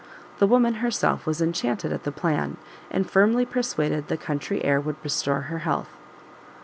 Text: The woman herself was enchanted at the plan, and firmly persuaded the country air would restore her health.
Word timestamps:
The 0.39 0.47
woman 0.47 0.73
herself 0.81 1.27
was 1.27 1.43
enchanted 1.43 1.93
at 1.93 2.05
the 2.05 2.11
plan, 2.11 2.57
and 2.89 3.07
firmly 3.07 3.45
persuaded 3.45 4.07
the 4.07 4.17
country 4.17 4.63
air 4.65 4.81
would 4.81 4.95
restore 5.03 5.41
her 5.41 5.59
health. 5.59 5.95